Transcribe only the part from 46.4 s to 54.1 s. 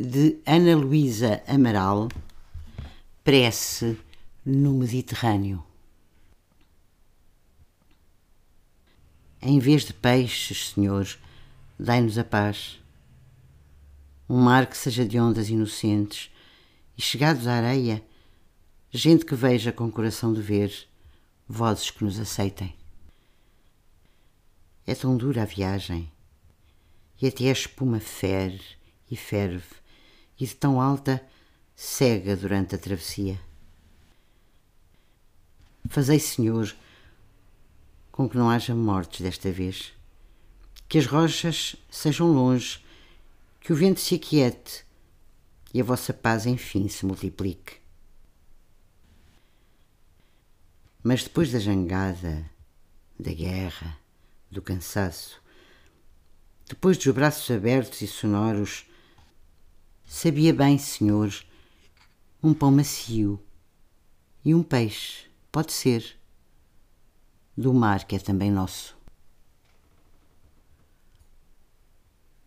enfim se multiplique. Mas depois da jangada, da guerra,